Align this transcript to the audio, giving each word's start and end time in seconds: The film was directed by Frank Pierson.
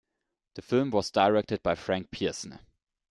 The 0.55 0.63
film 0.63 0.89
was 0.89 1.11
directed 1.11 1.61
by 1.61 1.75
Frank 1.75 2.09
Pierson. 2.09 2.57